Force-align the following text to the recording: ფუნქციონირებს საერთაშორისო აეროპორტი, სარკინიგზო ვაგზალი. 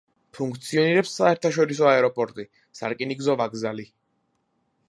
ფუნქციონირებს 0.35 1.11
საერთაშორისო 1.19 1.89
აეროპორტი, 1.91 2.47
სარკინიგზო 2.81 3.37
ვაგზალი. 3.43 3.87